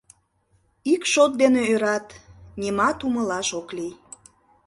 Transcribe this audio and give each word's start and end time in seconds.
Ик 0.93 1.01
шот 1.11 1.31
дене 1.41 1.61
ӧрат, 1.73 2.07
нимат 2.59 2.97
умылаш 3.07 3.49
ок 3.59 3.67
лий. 3.77 3.93